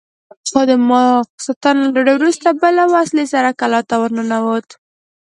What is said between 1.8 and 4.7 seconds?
له ډوډۍ وروسته به له وسلې سره کلا ته ورننوت.